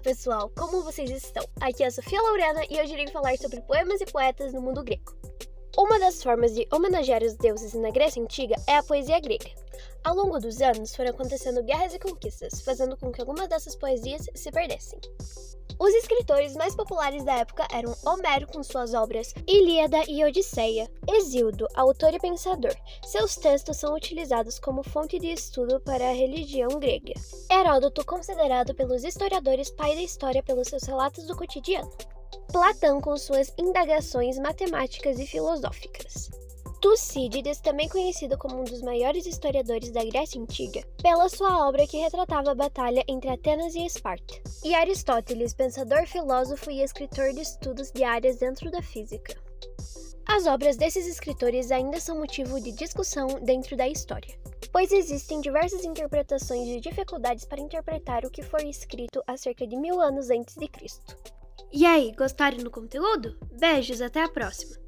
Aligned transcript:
pessoal, 0.00 0.50
como 0.56 0.82
vocês 0.82 1.10
estão? 1.10 1.44
Aqui 1.60 1.84
é 1.84 1.86
a 1.86 1.90
Sofia 1.90 2.20
Laurena 2.20 2.62
e 2.68 2.80
hoje 2.80 2.94
irei 2.94 3.06
falar 3.08 3.36
sobre 3.38 3.60
poemas 3.60 4.00
e 4.00 4.06
poetas 4.06 4.52
no 4.52 4.60
mundo 4.60 4.82
grego. 4.82 5.14
Uma 5.76 5.98
das 5.98 6.22
formas 6.22 6.54
de 6.54 6.66
homenagear 6.72 7.22
os 7.22 7.34
deuses 7.34 7.74
na 7.74 7.90
Grécia 7.90 8.22
Antiga 8.22 8.56
é 8.66 8.76
a 8.76 8.82
poesia 8.82 9.20
grega. 9.20 9.50
Ao 10.02 10.14
longo 10.14 10.38
dos 10.38 10.60
anos 10.60 10.94
foram 10.94 11.10
acontecendo 11.10 11.62
guerras 11.62 11.94
e 11.94 11.98
conquistas, 11.98 12.60
fazendo 12.62 12.96
com 12.96 13.12
que 13.12 13.20
algumas 13.20 13.48
dessas 13.48 13.76
poesias 13.76 14.26
se 14.34 14.50
perdessem. 14.50 14.98
Os 15.78 15.92
escritores 15.94 16.54
mais 16.54 16.74
populares 16.74 17.24
da 17.24 17.34
época 17.34 17.66
eram 17.72 17.94
Homero 18.04 18.46
com 18.46 18.62
suas 18.62 18.94
obras 18.94 19.34
Ilíada 19.46 20.02
e 20.08 20.24
Odisseia, 20.24 20.88
Exildo, 21.08 21.66
autor 21.74 22.14
e 22.14 22.18
pensador. 22.18 22.74
Seus 23.04 23.36
textos 23.36 23.76
são 23.76 23.94
utilizados 23.94 24.58
como 24.58 24.82
fonte 24.82 25.18
de 25.18 25.32
estudo 25.32 25.80
para 25.80 26.08
a 26.08 26.12
religião 26.12 26.68
grega. 26.78 27.14
Heródoto, 27.50 28.04
considerado 28.04 28.74
pelos 28.74 29.04
historiadores 29.04 29.70
pai 29.70 29.94
da 29.94 30.02
história 30.02 30.42
pelos 30.42 30.68
seus 30.68 30.84
relatos 30.84 31.26
do 31.26 31.36
cotidiano. 31.36 31.90
Platão 32.52 33.00
com 33.00 33.16
suas 33.16 33.52
indagações 33.58 34.38
matemáticas 34.38 35.18
e 35.18 35.26
filosóficas. 35.26 36.43
Tucídides, 36.84 37.62
também 37.62 37.88
conhecido 37.88 38.36
como 38.36 38.60
um 38.60 38.64
dos 38.64 38.82
maiores 38.82 39.24
historiadores 39.24 39.90
da 39.90 40.04
Grécia 40.04 40.38
Antiga, 40.38 40.82
pela 41.02 41.30
sua 41.30 41.66
obra 41.66 41.86
que 41.86 41.96
retratava 41.96 42.50
a 42.50 42.54
batalha 42.54 43.02
entre 43.08 43.30
Atenas 43.30 43.74
e 43.74 43.86
Esparta. 43.86 44.34
E 44.62 44.74
Aristóteles, 44.74 45.54
pensador, 45.54 46.06
filósofo 46.06 46.70
e 46.70 46.82
escritor 46.82 47.32
de 47.32 47.40
estudos 47.40 47.90
de 47.90 48.04
áreas 48.04 48.36
dentro 48.36 48.70
da 48.70 48.82
física. 48.82 49.34
As 50.26 50.46
obras 50.46 50.76
desses 50.76 51.06
escritores 51.06 51.70
ainda 51.70 51.98
são 51.98 52.18
motivo 52.18 52.60
de 52.60 52.70
discussão 52.72 53.28
dentro 53.40 53.78
da 53.78 53.88
história, 53.88 54.38
pois 54.70 54.92
existem 54.92 55.40
diversas 55.40 55.86
interpretações 55.86 56.66
de 56.66 56.80
dificuldades 56.80 57.46
para 57.46 57.62
interpretar 57.62 58.26
o 58.26 58.30
que 58.30 58.42
foi 58.42 58.68
escrito 58.68 59.22
há 59.26 59.38
cerca 59.38 59.66
de 59.66 59.74
mil 59.74 60.02
anos 60.02 60.28
antes 60.28 60.54
de 60.54 60.68
Cristo. 60.68 61.16
E 61.72 61.86
aí, 61.86 62.12
gostaram 62.12 62.58
do 62.58 62.70
conteúdo? 62.70 63.38
Beijos, 63.58 64.02
até 64.02 64.22
a 64.22 64.28
próxima! 64.28 64.83